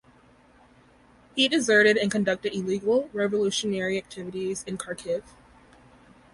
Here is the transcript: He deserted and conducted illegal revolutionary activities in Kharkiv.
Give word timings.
He 1.35 1.47
deserted 1.47 1.95
and 1.95 2.09
conducted 2.09 2.55
illegal 2.55 3.11
revolutionary 3.13 3.99
activities 3.99 4.63
in 4.63 4.79
Kharkiv. 4.79 5.21